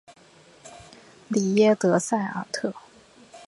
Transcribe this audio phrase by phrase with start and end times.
[1.27, 2.73] 里耶德塞尔特。